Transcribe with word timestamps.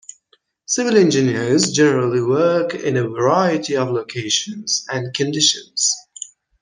Civil 0.65 0.97
engineers 0.97 1.69
generally 1.71 2.23
work 2.23 2.73
in 2.73 2.97
a 2.97 3.07
variety 3.07 3.77
of 3.77 3.91
locations 3.91 4.83
and 4.89 5.13
conditions. 5.13 5.95